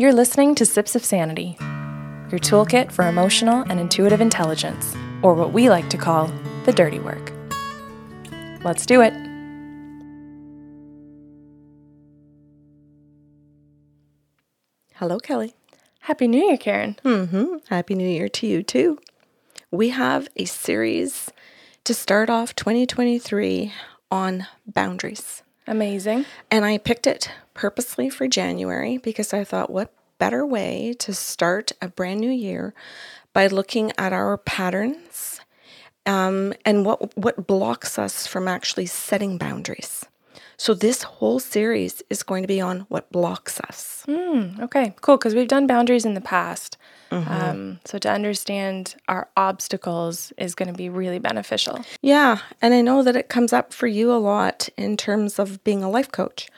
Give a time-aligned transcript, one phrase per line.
[0.00, 5.52] You're listening to Sips of Sanity, your toolkit for emotional and intuitive intelligence, or what
[5.52, 6.30] we like to call
[6.66, 7.32] the dirty work.
[8.62, 9.12] Let's do it.
[14.94, 15.56] Hello, Kelly.
[15.98, 16.96] Happy New Year, Karen.
[17.04, 17.56] Mm-hmm.
[17.68, 19.00] Happy New Year to you, too.
[19.72, 21.32] We have a series
[21.82, 23.72] to start off 2023
[24.12, 25.42] on boundaries.
[25.68, 26.24] Amazing.
[26.50, 31.72] And I picked it purposely for January because I thought, what better way to start
[31.80, 32.74] a brand new year
[33.32, 35.40] by looking at our patterns
[36.06, 40.06] um, and what what blocks us from actually setting boundaries.
[40.56, 44.04] So this whole series is going to be on what blocks us.
[44.08, 45.16] Mm, okay, cool.
[45.16, 46.76] Because we've done boundaries in the past.
[47.10, 47.32] Mm-hmm.
[47.32, 51.84] Um, so to understand our obstacles is going to be really beneficial.
[52.02, 52.38] Yeah.
[52.60, 55.82] And I know that it comes up for you a lot in terms of being
[55.82, 56.48] a life coach,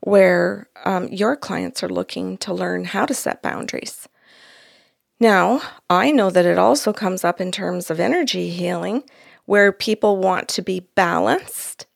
[0.00, 4.08] where um, your clients are looking to learn how to set boundaries.
[5.20, 5.60] Now,
[5.90, 9.04] I know that it also comes up in terms of energy healing,
[9.44, 11.86] where people want to be balanced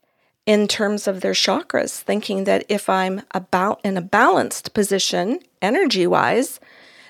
[0.45, 6.07] in terms of their chakras, thinking that if I'm about in a balanced position energy
[6.07, 6.61] wise,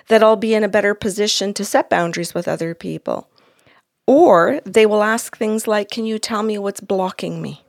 [0.09, 3.29] that I'll be in a better position to set boundaries with other people.
[4.07, 7.63] Or they will ask things like, Can you tell me what's blocking me?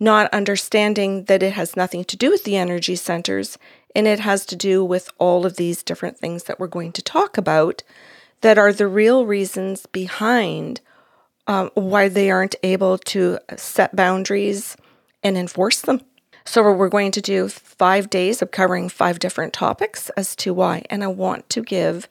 [0.00, 3.58] Not understanding that it has nothing to do with the energy centers
[3.94, 7.02] and it has to do with all of these different things that we're going to
[7.02, 7.82] talk about
[8.42, 10.80] that are the real reasons behind
[11.46, 14.76] um, why they aren't able to set boundaries
[15.22, 16.00] and enforce them.
[16.48, 20.82] So, we're going to do five days of covering five different topics as to why.
[20.88, 22.08] And I want to give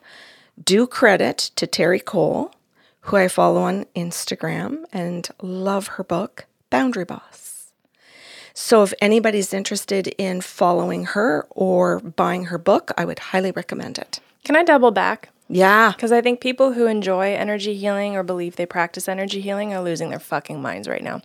[0.63, 2.53] due credit to Terry Cole,
[3.01, 7.71] who I follow on Instagram and love her book, Boundary Boss.
[8.53, 13.97] So, if anybody's interested in following her or buying her book, I would highly recommend
[13.97, 14.19] it.
[14.43, 15.29] Can I double back?
[15.49, 15.93] Yeah.
[15.93, 19.81] Because I think people who enjoy energy healing or believe they practice energy healing are
[19.81, 21.23] losing their fucking minds right now.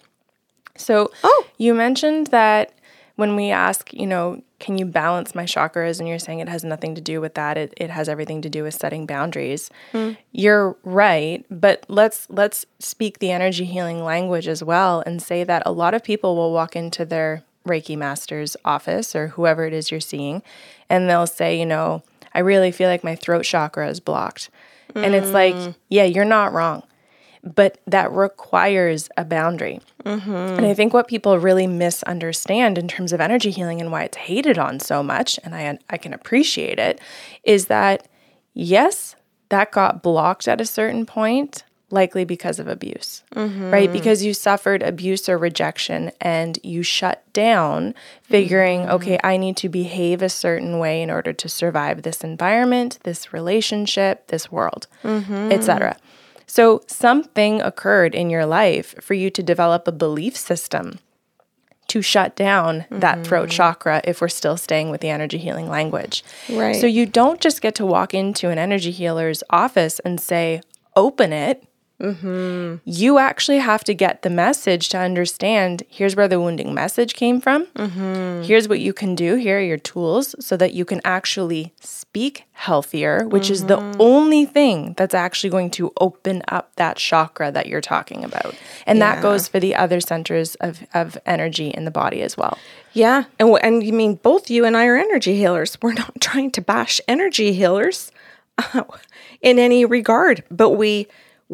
[0.77, 1.47] So, oh.
[1.59, 2.73] you mentioned that
[3.17, 5.99] when we ask, you know, can you balance my chakras?
[5.99, 7.59] And you're saying it has nothing to do with that.
[7.59, 9.71] It, it has everything to do with setting boundaries.
[9.93, 10.17] Mm.
[10.31, 15.63] You're right, but let's let's speak the energy healing language as well and say that
[15.67, 19.91] a lot of people will walk into their Reiki master's office or whoever it is
[19.91, 20.43] you're seeing,
[20.89, 22.03] and they'll say, you know,
[22.35, 24.51] I really feel like my throat chakra is blocked.
[24.95, 25.05] Mm.
[25.05, 25.75] And it's like, mm.
[25.89, 26.83] yeah, you're not wrong
[27.43, 29.81] but that requires a boundary.
[30.05, 30.31] Mm-hmm.
[30.31, 34.17] And I think what people really misunderstand in terms of energy healing and why it's
[34.17, 37.01] hated on so much, and I, I can appreciate it,
[37.45, 38.09] is that
[38.55, 39.17] yes,
[39.49, 43.71] that got blocked at a certain point, likely because of abuse, mm-hmm.
[43.71, 43.93] right?
[43.93, 48.93] Because you suffered abuse or rejection and you shut down, figuring, mm-hmm.
[48.93, 53.33] okay, I need to behave a certain way in order to survive this environment, this
[53.33, 55.53] relationship, this world, mm-hmm.
[55.53, 55.97] etc.
[56.47, 60.99] So, something occurred in your life for you to develop a belief system
[61.89, 63.01] to shut down mm-hmm.
[63.01, 66.25] that throat chakra if we're still staying with the energy healing language.
[66.51, 66.77] Right.
[66.77, 70.61] So, you don't just get to walk into an energy healer's office and say,
[70.97, 71.65] open it
[72.03, 72.77] Mm-hmm.
[72.85, 77.41] You actually have to get the message to understand here's where the wounding message came
[77.41, 77.67] from.
[77.67, 78.43] Mm-hmm.
[78.43, 79.37] Here's what you can do.
[79.37, 83.53] Here are your tools so that you can actually speak healthier, which mm-hmm.
[83.53, 84.01] is the mm-hmm.
[84.01, 88.55] only thing that's actually going to open up that chakra that you're talking about.
[88.85, 89.15] And yeah.
[89.15, 92.59] that goes for the other centers of, of energy in the body as well.
[92.93, 93.25] Yeah.
[93.39, 95.79] And, and you mean both you and I are energy healers.
[95.81, 98.11] We're not trying to bash energy healers
[99.41, 101.07] in any regard, but we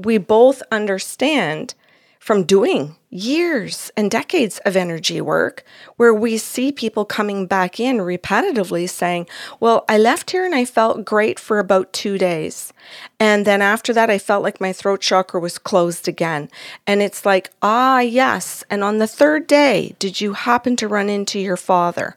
[0.04, 1.74] we both understand
[2.18, 5.64] from doing years and decades of energy work
[5.96, 9.26] where we see people coming back in repetitively saying,
[9.60, 12.72] Well, I left here and I felt great for about two days.
[13.18, 16.50] And then after that, I felt like my throat chakra was closed again.
[16.86, 18.62] And it's like, Ah, yes.
[18.68, 22.16] And on the third day, did you happen to run into your father?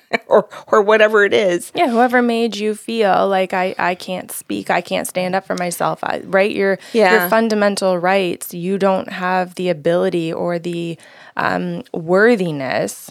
[0.26, 1.72] or or whatever it is.
[1.74, 5.54] Yeah, whoever made you feel like I I can't speak, I can't stand up for
[5.56, 6.50] myself, I, right?
[6.50, 7.12] Your yeah.
[7.20, 10.98] your fundamental rights, you don't have the ability or the
[11.36, 13.10] um, worthiness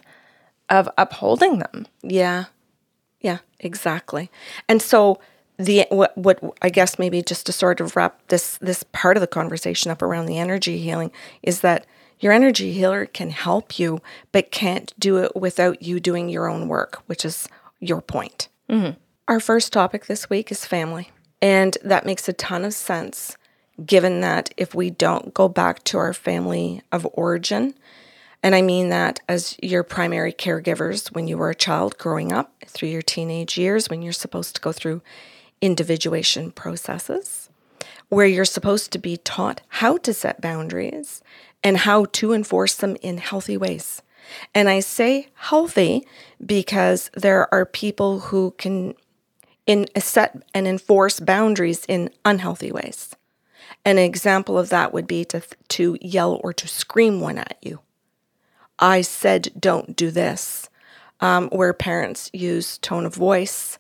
[0.70, 1.88] of upholding them.
[2.02, 2.46] Yeah,
[3.20, 4.32] yeah, exactly.
[4.68, 5.20] And so
[5.58, 9.22] the what what I guess maybe just to sort of wrap this this part of
[9.22, 11.12] the conversation up around the energy healing
[11.44, 11.86] is that
[12.22, 14.02] your energy healer can help you,
[14.32, 18.48] but can't do it without you doing your own work, which is your point.
[18.70, 18.98] Mm-hmm.
[19.28, 21.12] Our first topic this week is family.
[21.42, 23.36] And that makes a ton of sense
[23.84, 27.74] given that if we don't go back to our family of origin
[28.44, 32.54] And I mean that as your primary caregivers when you were a child growing up
[32.66, 35.02] through your teenage years when you're supposed to go through
[35.62, 37.50] individuation processes,
[38.10, 41.22] where you're supposed to be taught how to set boundaries
[41.64, 44.02] and how to enforce them in healthy ways.
[44.54, 46.08] And I say healthy
[46.44, 48.96] because there are people who can
[49.68, 53.16] in set and enforce boundaries in unhealthy ways.
[53.86, 57.80] An example of that would be to to yell or to scream one at you.
[58.80, 60.70] I said don't do this.
[61.20, 63.78] Um, where parents use tone of voice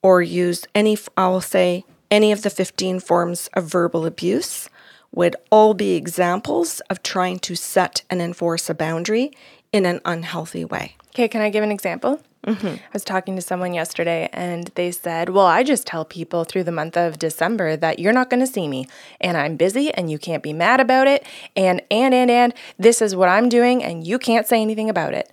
[0.00, 4.70] or use any I'll say any of the 15 forms of verbal abuse
[5.12, 9.32] would all be examples of trying to set and enforce a boundary
[9.72, 10.96] in an unhealthy way.
[11.08, 12.20] Okay, can I give an example?
[12.46, 12.66] Mm-hmm.
[12.66, 16.64] I was talking to someone yesterday and they said, Well, I just tell people through
[16.64, 18.88] the month of December that you're not going to see me
[19.20, 21.26] and I'm busy and you can't be mad about it.
[21.54, 25.12] And, and, and, and this is what I'm doing and you can't say anything about
[25.12, 25.30] it.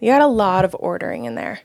[0.00, 1.60] You got a lot of ordering in there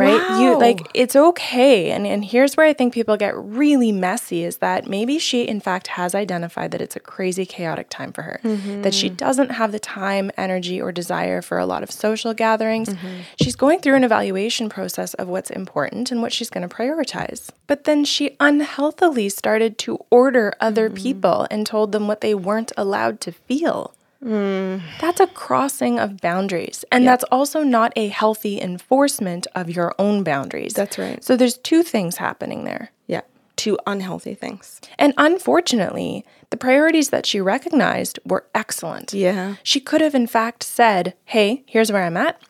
[0.00, 0.40] right wow.
[0.40, 4.58] you like it's okay and and here's where i think people get really messy is
[4.58, 8.40] that maybe she in fact has identified that it's a crazy chaotic time for her
[8.42, 8.82] mm-hmm.
[8.82, 12.88] that she doesn't have the time energy or desire for a lot of social gatherings
[12.88, 13.20] mm-hmm.
[13.40, 17.50] she's going through an evaluation process of what's important and what she's going to prioritize
[17.66, 21.02] but then she unhealthily started to order other mm-hmm.
[21.02, 23.94] people and told them what they weren't allowed to feel
[24.24, 24.82] Mm.
[25.00, 26.84] That's a crossing of boundaries.
[26.92, 30.74] And that's also not a healthy enforcement of your own boundaries.
[30.74, 31.22] That's right.
[31.24, 32.90] So there's two things happening there.
[33.06, 33.22] Yeah,
[33.56, 34.80] two unhealthy things.
[34.98, 39.14] And unfortunately, the priorities that she recognized were excellent.
[39.14, 39.56] Yeah.
[39.62, 42.40] She could have, in fact, said, Hey, here's where I'm at.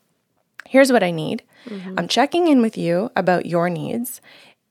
[0.66, 1.42] Here's what I need.
[1.66, 1.98] Mm-hmm.
[1.98, 4.20] I'm checking in with you about your needs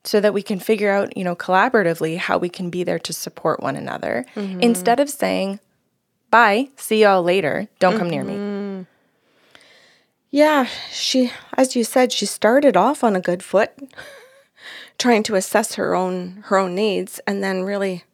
[0.04, 3.12] so that we can figure out, you know, collaboratively how we can be there to
[3.12, 4.60] support one another mm-hmm.
[4.60, 5.60] instead of saying,
[6.30, 6.68] Bye.
[6.76, 7.68] See y'all later.
[7.78, 8.86] Don't come near me.
[10.30, 13.72] Yeah, she, as you said, she started off on a good foot,
[14.98, 18.04] trying to assess her own her own needs, and then really,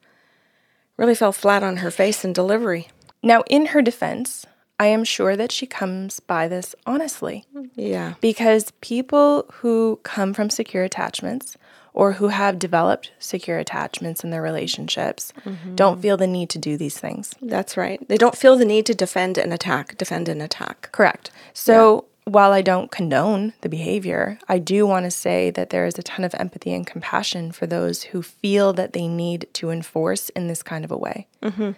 [0.97, 2.89] really fell flat on her face in delivery.
[3.23, 4.47] Now, in her defense,
[4.79, 7.45] I am sure that she comes by this honestly.
[7.75, 8.15] Yeah.
[8.21, 11.57] Because people who come from secure attachments
[11.97, 15.75] or who have developed secure attachments in their relationships mm-hmm.
[15.75, 17.35] don't feel the need to do these things.
[17.41, 18.07] That's right.
[18.07, 20.91] They don't feel the need to defend and attack, defend and attack.
[20.93, 21.31] Correct.
[21.55, 22.33] So yeah.
[22.33, 26.03] while I don't condone the behavior, I do want to say that there is a
[26.03, 30.49] ton of empathy and compassion for those who feel that they need to enforce in
[30.49, 31.29] this kind of a way.
[31.43, 31.71] Mm-hmm.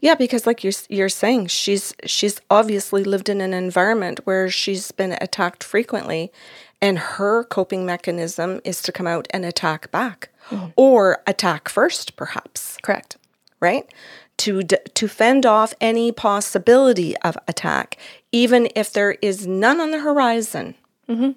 [0.00, 4.92] Yeah, because like you're you're saying, she's she's obviously lived in an environment where she's
[4.92, 6.30] been attacked frequently,
[6.80, 10.68] and her coping mechanism is to come out and attack back mm-hmm.
[10.76, 12.76] or attack first, perhaps.
[12.82, 13.16] Correct.
[13.60, 13.86] Right?
[14.38, 17.98] To, d- to fend off any possibility of attack,
[18.32, 20.76] even if there is none on the horizon.
[21.08, 21.32] Mm-hmm.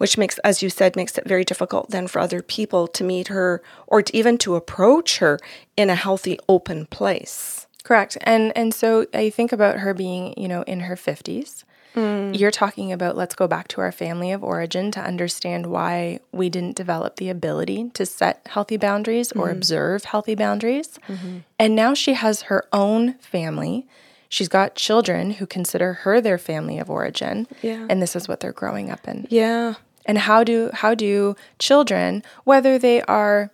[0.00, 3.28] Which makes, as you said, makes it very difficult then for other people to meet
[3.28, 5.38] her or to even to approach her
[5.76, 7.66] in a healthy, open place.
[7.84, 8.16] Correct.
[8.22, 11.64] And and so I think about her being, you know, in her 50s
[11.94, 12.38] Mm.
[12.38, 16.48] You're talking about let's go back to our family of origin to understand why we
[16.48, 19.56] didn't develop the ability to set healthy boundaries or mm-hmm.
[19.56, 20.98] observe healthy boundaries.
[21.08, 21.38] Mm-hmm.
[21.58, 23.86] And now she has her own family.
[24.28, 27.48] She's got children who consider her their family of origin.
[27.62, 27.86] Yeah.
[27.90, 29.26] And this is what they're growing up in.
[29.28, 29.74] Yeah.
[30.10, 33.52] And how do how do children, whether they are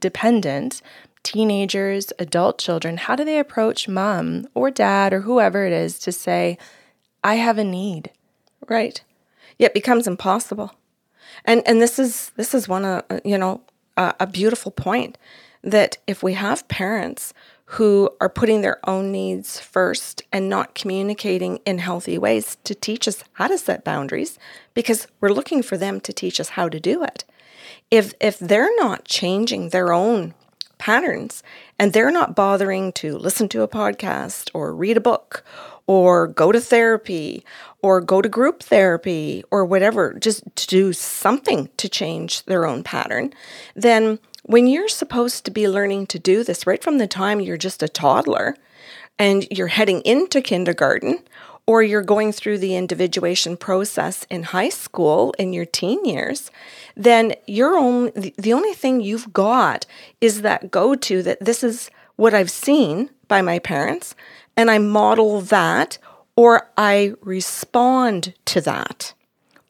[0.00, 0.80] dependent,
[1.22, 6.10] teenagers, adult children, how do they approach mom or dad or whoever it is to
[6.10, 6.56] say,
[7.22, 8.12] I have a need.
[8.66, 9.02] Right.
[9.58, 10.72] It becomes impossible.
[11.44, 13.60] And and this is this is one of uh, you know
[13.98, 15.18] uh, a beautiful point
[15.62, 17.34] that if we have parents
[17.74, 23.06] who are putting their own needs first and not communicating in healthy ways to teach
[23.06, 24.40] us how to set boundaries
[24.74, 27.24] because we're looking for them to teach us how to do it.
[27.88, 30.34] If if they're not changing their own
[30.78, 31.44] patterns
[31.78, 35.44] and they're not bothering to listen to a podcast or read a book
[35.86, 37.44] or go to therapy
[37.82, 42.82] or go to group therapy or whatever, just to do something to change their own
[42.82, 43.32] pattern,
[43.76, 44.18] then
[44.50, 47.84] when you're supposed to be learning to do this right from the time you're just
[47.84, 48.56] a toddler
[49.16, 51.20] and you're heading into kindergarten
[51.66, 56.50] or you're going through the individuation process in high school in your teen years,
[56.96, 59.86] then you're only the only thing you've got
[60.20, 64.16] is that go to that this is what I've seen by my parents
[64.56, 65.98] and I model that
[66.34, 69.14] or I respond to that.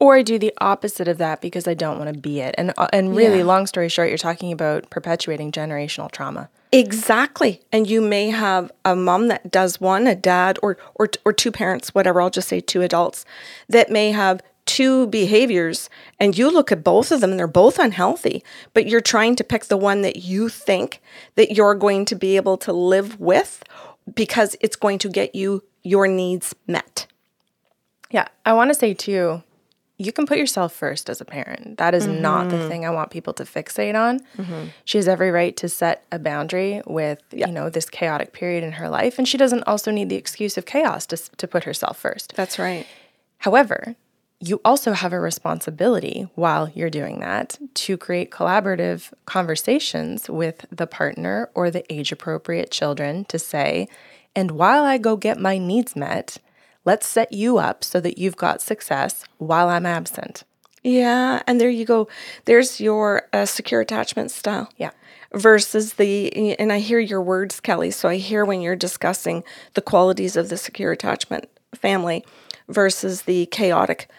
[0.01, 2.55] Or I do the opposite of that because I don't want to be it.
[2.57, 3.43] And uh, and really, yeah.
[3.43, 6.49] long story short, you're talking about perpetuating generational trauma.
[6.71, 7.61] Exactly.
[7.71, 11.51] And you may have a mom that does one, a dad, or, or, or two
[11.51, 13.25] parents, whatever, I'll just say two adults,
[13.69, 15.89] that may have two behaviors
[16.19, 18.43] and you look at both of them and they're both unhealthy,
[18.73, 21.01] but you're trying to pick the one that you think
[21.35, 23.63] that you're going to be able to live with
[24.15, 27.05] because it's going to get you your needs met.
[28.11, 29.43] Yeah, I want to say too,
[30.01, 31.77] you can put yourself first as a parent.
[31.77, 32.21] That is mm-hmm.
[32.21, 34.19] not the thing I want people to fixate on.
[34.37, 34.67] Mm-hmm.
[34.85, 37.47] She has every right to set a boundary with, yeah.
[37.47, 40.57] you know, this chaotic period in her life and she doesn't also need the excuse
[40.57, 42.33] of chaos to to put herself first.
[42.35, 42.87] That's right.
[43.39, 43.95] However,
[44.39, 50.87] you also have a responsibility while you're doing that to create collaborative conversations with the
[50.87, 53.87] partner or the age appropriate children to say,
[54.35, 56.39] and while I go get my needs met,
[56.85, 60.43] let's set you up so that you've got success while I'm absent.
[60.83, 62.07] Yeah, and there you go.
[62.45, 64.69] There's your uh, secure attachment style.
[64.77, 64.91] Yeah.
[65.33, 67.91] Versus the, and I hear your words, Kelly.
[67.91, 69.43] So I hear when you're discussing
[69.75, 72.25] the qualities of the secure attachment family
[72.67, 74.09] versus the chaotic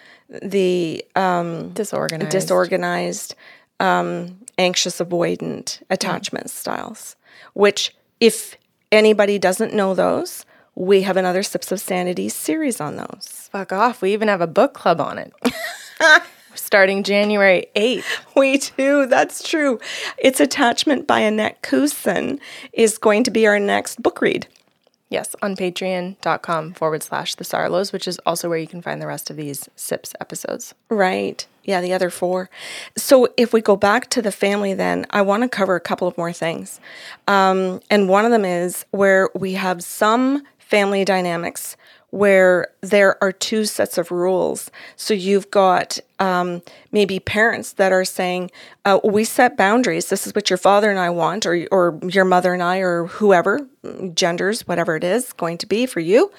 [0.41, 3.35] the um, disorganized, disorganized,
[3.79, 6.49] um, anxious avoidant attachment mm.
[6.49, 7.15] styles.
[7.53, 8.57] Which, if
[8.91, 13.49] anybody doesn't know those, we have another Sips of Sanity series on those.
[13.51, 14.01] Fuck off!
[14.01, 15.33] We even have a book club on it.
[16.55, 18.03] Starting January 8th.
[18.35, 19.05] We do.
[19.05, 19.79] That's true.
[20.17, 22.39] It's Attachment by Annette Kussin
[22.71, 24.47] is going to be our next book read.
[25.13, 29.05] Yes, on patreon.com forward slash the Sarlos, which is also where you can find the
[29.05, 30.73] rest of these SIPS episodes.
[30.89, 31.45] Right.
[31.63, 32.49] Yeah, the other four.
[32.97, 36.07] So if we go back to the family, then I want to cover a couple
[36.07, 36.79] of more things.
[37.27, 40.41] Um, and one of them is where we have some
[40.73, 41.77] family dynamics
[42.09, 44.71] where there are two sets of rules.
[44.95, 48.49] So you've got um, maybe parents that are saying,
[48.83, 50.09] uh, "We set boundaries.
[50.09, 53.05] This is what your father and I want, or or your mother and I, or
[53.05, 53.67] whoever,
[54.15, 56.31] genders, whatever it is going to be for you."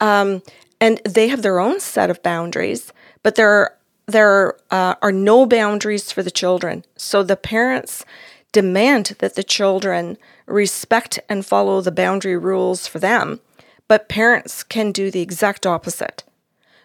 [0.00, 0.42] Um,
[0.80, 2.92] and they have their own set of boundaries,
[3.24, 3.74] but there are,
[4.06, 6.84] there uh, are no boundaries for the children.
[6.96, 8.04] So the parents
[8.52, 10.16] demand that the children
[10.46, 13.40] respect and follow the boundary rules for them
[13.88, 16.24] but parents can do the exact opposite.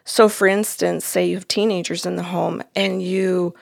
[0.03, 3.53] So, for instance, say you have teenagers in the home and you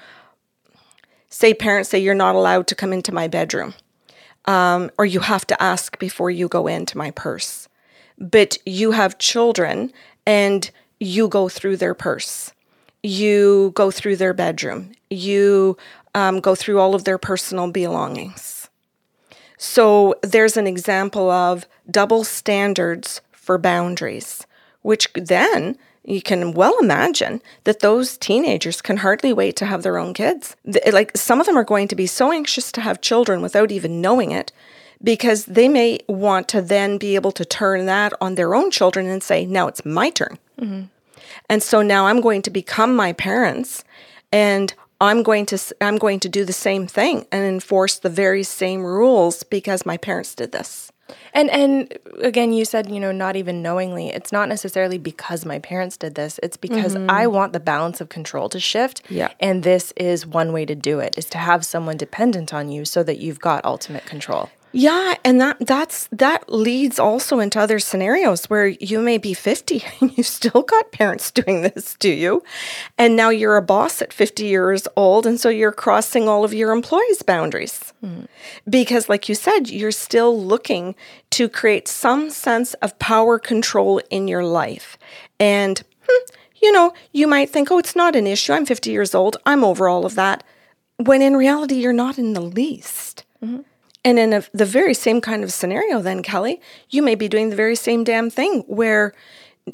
[1.29, 3.73] say, parents say, you're not allowed to come into my bedroom,
[4.45, 7.67] um, or you have to ask before you go into my purse.
[8.17, 9.91] But you have children
[10.25, 12.53] and you go through their purse,
[13.03, 15.77] you go through their bedroom, you
[16.15, 18.69] um, go through all of their personal belongings.
[19.59, 24.45] So, there's an example of double standards for boundaries,
[24.81, 29.97] which then you can well imagine that those teenagers can hardly wait to have their
[29.97, 30.55] own kids.
[30.91, 34.01] Like some of them are going to be so anxious to have children without even
[34.01, 34.51] knowing it
[35.01, 39.05] because they may want to then be able to turn that on their own children
[39.07, 40.37] and say, now it's my turn.
[40.59, 40.83] Mm-hmm.
[41.49, 43.85] And so now I'm going to become my parents
[44.31, 48.43] and I'm going to I'm going to do the same thing and enforce the very
[48.43, 50.91] same rules because my parents did this.
[51.33, 54.09] And and again, you said you know not even knowingly.
[54.09, 56.39] It's not necessarily because my parents did this.
[56.43, 57.09] It's because mm-hmm.
[57.09, 59.01] I want the balance of control to shift.
[59.09, 59.31] Yeah.
[59.39, 62.85] And this is one way to do it: is to have someone dependent on you
[62.85, 64.49] so that you've got ultimate control.
[64.73, 69.83] Yeah, and that that's that leads also into other scenarios where you may be 50
[70.01, 72.43] and you still got parents doing this to you.
[72.97, 76.53] And now you're a boss at 50 years old and so you're crossing all of
[76.53, 77.93] your employees' boundaries.
[78.03, 78.27] Mm.
[78.69, 80.95] Because like you said, you're still looking
[81.31, 84.97] to create some sense of power control in your life.
[85.39, 86.31] And hmm,
[86.61, 88.53] you know, you might think, "Oh, it's not an issue.
[88.53, 89.37] I'm 50 years old.
[89.45, 90.43] I'm over all of that."
[90.97, 93.23] When in reality, you're not in the least.
[93.43, 93.61] Mm-hmm.
[94.03, 97.49] And in a, the very same kind of scenario, then Kelly, you may be doing
[97.49, 99.13] the very same damn thing where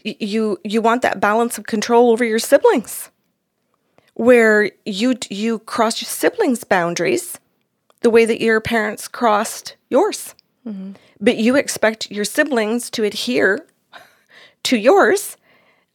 [0.04, 3.12] you you want that balance of control over your siblings,
[4.16, 7.40] where you you cross your siblings' boundaries
[8.02, 10.36] the way that your parents crossed yours,
[10.68, 10.92] mm-hmm.
[11.22, 13.66] but you expect your siblings to adhere
[14.64, 15.38] to yours,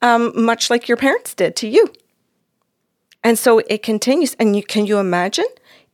[0.01, 1.93] um, much like your parents did to you.
[3.23, 4.35] And so it continues.
[4.39, 5.45] And you can you imagine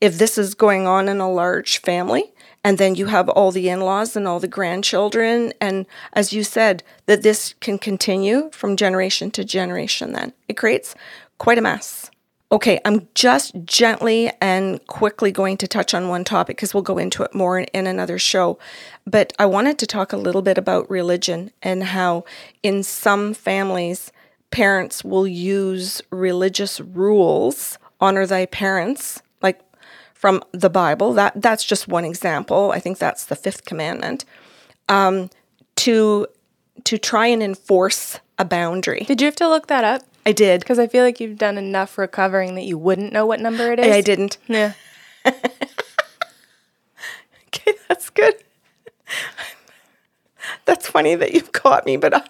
[0.05, 2.31] if this is going on in a large family?
[2.63, 5.53] And then you have all the in laws and all the grandchildren.
[5.61, 10.95] And as you said, that this can continue from generation to generation, then it creates
[11.39, 12.11] quite a mess.
[12.53, 16.99] Okay, I'm just gently and quickly going to touch on one topic because we'll go
[16.99, 18.59] into it more in another show.
[19.07, 22.25] But I wanted to talk a little bit about religion and how,
[22.63, 24.13] in some families,
[24.51, 29.21] parents will use religious rules, honor thy parents,
[30.25, 31.13] from the Bible.
[31.13, 32.73] That that's just one example.
[32.73, 34.25] I think that's the fifth commandment.
[34.89, 35.29] Um,
[35.77, 36.27] to
[36.85, 39.01] to try and enforce a boundary.
[39.01, 40.01] Did you have to look that up?
[40.25, 40.63] I did.
[40.63, 43.79] Because I feel like you've done enough recovering that you wouldn't know what number it
[43.79, 43.95] is.
[43.95, 44.39] I didn't.
[44.47, 44.73] Yeah.
[47.57, 48.35] Okay, that's good.
[50.65, 52.23] That's funny that you've caught me, but I,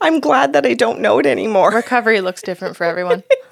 [0.00, 1.70] I'm glad that I don't know it anymore.
[1.70, 3.22] Recovery looks different for everyone.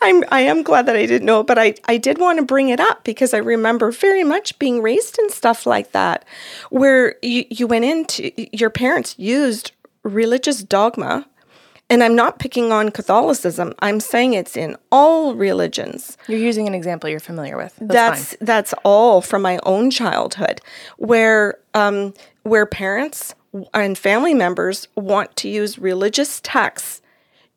[0.00, 2.68] I'm I am glad that I didn't know, but I I did want to bring
[2.68, 6.24] it up because I remember very much being raised in stuff like that,
[6.70, 11.26] where you you went into your parents used religious dogma,
[11.90, 13.74] and I'm not picking on Catholicism.
[13.80, 16.16] I'm saying it's in all religions.
[16.28, 17.74] You're using an example you're familiar with.
[17.80, 20.60] That's, That's that's all from my own childhood,
[20.96, 22.14] where um
[22.44, 23.34] where parents
[23.74, 27.02] and family members want to use religious texts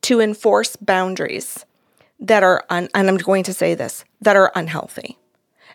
[0.02, 1.64] to enforce boundaries
[2.22, 5.18] that are un- and I'm going to say this that are unhealthy.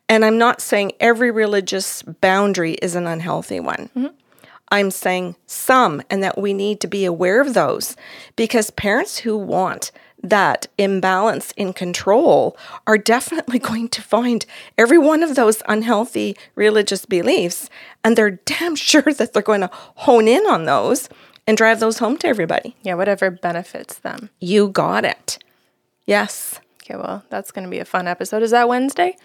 [0.10, 3.90] And I'm not saying every religious boundary is an unhealthy one.
[3.96, 4.16] Mm-hmm.
[4.70, 7.96] I'm saying some and that we need to be aware of those
[8.36, 9.92] because parents who want
[10.24, 14.46] that imbalance in control are definitely going to find
[14.78, 17.70] every one of those unhealthy religious beliefs
[18.04, 21.10] and they're damn sure that they're going to hone in on those
[21.46, 22.76] and drive those home to everybody.
[22.84, 24.30] Yeah, whatever benefits them.
[24.40, 25.40] You got it.
[26.08, 26.60] Yes.
[26.82, 28.42] Okay, well, that's going to be a fun episode.
[28.42, 29.18] Is that Wednesday?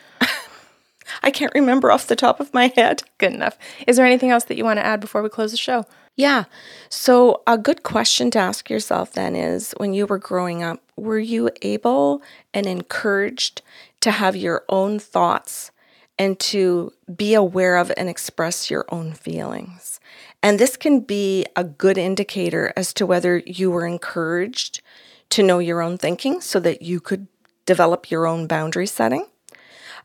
[1.22, 3.04] I can't remember off the top of my head.
[3.18, 3.56] Good enough.
[3.86, 5.86] Is there anything else that you want to add before we close the show?
[6.16, 6.44] Yeah.
[6.90, 11.18] So, a good question to ask yourself then is when you were growing up, were
[11.18, 12.20] you able
[12.52, 13.62] and encouraged
[14.00, 15.70] to have your own thoughts
[16.18, 20.00] and to be aware of and express your own feelings?
[20.42, 24.81] And this can be a good indicator as to whether you were encouraged
[25.32, 27.26] to know your own thinking so that you could
[27.64, 29.26] develop your own boundary setting.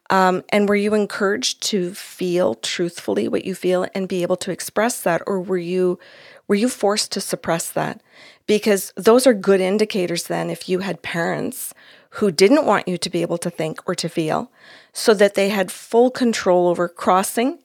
[0.10, 4.52] Um, and were you encouraged to feel truthfully what you feel and be able to
[4.52, 6.00] express that, or were you
[6.48, 8.02] were you forced to suppress that?
[8.46, 10.24] Because those are good indicators.
[10.24, 11.74] Then, if you had parents
[12.12, 14.50] who didn't want you to be able to think or to feel,
[14.94, 17.60] so that they had full control over crossing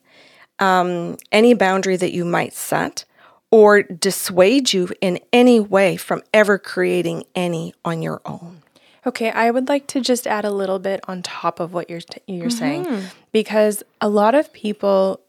[0.59, 3.05] um, any boundary that you might set,
[3.53, 8.63] or dissuade you in any way from ever creating any on your own.
[9.07, 12.01] Okay, I would like to just add a little bit on top of what you're
[12.01, 13.07] t- you're saying mm-hmm.
[13.31, 15.21] because a lot of people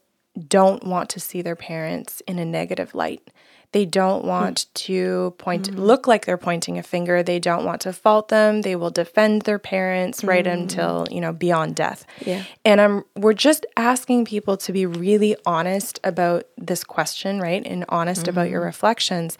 [0.48, 3.28] don't want to see their parents in a negative light.
[3.74, 4.74] They don't want mm.
[4.86, 5.76] to point mm.
[5.76, 7.24] look like they're pointing a finger.
[7.24, 8.62] They don't want to fault them.
[8.62, 10.52] They will defend their parents right mm.
[10.52, 12.06] until, you know, beyond death.
[12.24, 12.44] Yeah.
[12.64, 17.66] And I'm we're just asking people to be really honest about this question, right?
[17.66, 19.36] And honest about your reflections.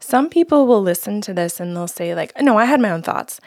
[0.00, 3.02] Some people will listen to this and they'll say like, "No, I had my own
[3.02, 3.38] thoughts."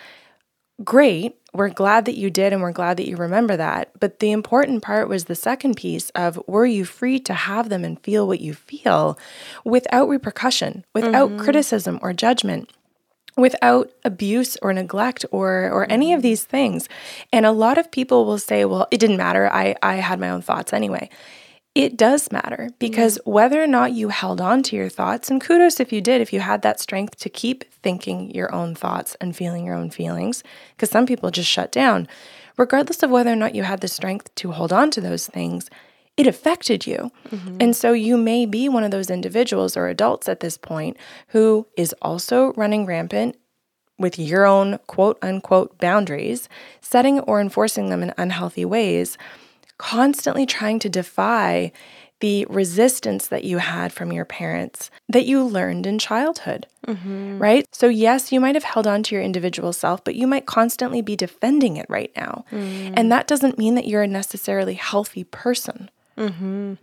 [0.84, 1.36] great.
[1.57, 3.89] We're glad that you did and we're glad that you remember that.
[3.99, 7.83] But the important part was the second piece of were you free to have them
[7.83, 9.17] and feel what you feel
[9.65, 11.39] without repercussion, without mm-hmm.
[11.39, 12.71] criticism or judgment?
[13.35, 16.27] Without abuse or neglect or or any of mm-hmm.
[16.27, 16.87] these things.
[17.33, 19.49] And a lot of people will say, well, it didn't matter.
[19.51, 21.09] I, I had my own thoughts anyway.
[21.77, 23.31] It does matter because mm-hmm.
[23.31, 26.33] whether or not you held on to your thoughts, and kudos if you did, if
[26.33, 30.43] you had that strength to keep thinking your own thoughts and feeling your own feelings,
[30.75, 32.07] because some people just shut down.
[32.57, 35.69] Regardless of whether or not you had the strength to hold on to those things,
[36.17, 37.11] it affected you.
[37.29, 37.57] Mm-hmm.
[37.59, 41.67] And so you may be one of those individuals or adults at this point who
[41.77, 43.37] is also running rampant
[43.99, 46.49] with your own quote unquote boundaries,
[46.81, 49.17] setting or enforcing them in unhealthy ways,
[49.77, 51.71] constantly trying to defy
[52.19, 57.37] the resistance that you had from your parents that you learned in childhood, mm-hmm.
[57.37, 57.67] right?
[57.71, 61.01] So, yes, you might have held on to your individual self, but you might constantly
[61.01, 62.45] be defending it right now.
[62.51, 62.93] Mm.
[62.95, 65.91] And that doesn't mean that you're a necessarily healthy person.
[66.17, 66.73] Mm-hmm.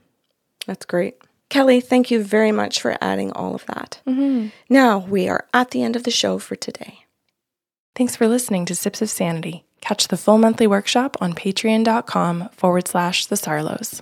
[0.66, 1.16] That's great.
[1.48, 4.00] Kelly, thank you very much for adding all of that.
[4.06, 4.48] Mm-hmm.
[4.68, 7.00] Now we are at the end of the show for today.
[7.94, 9.64] Thanks for listening to Sips of Sanity.
[9.84, 14.00] Catch the full monthly workshop on patreon.com forward slash the Sarlos.